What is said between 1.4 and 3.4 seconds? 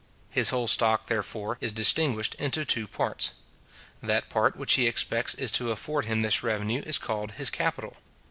is distinguished into two parts.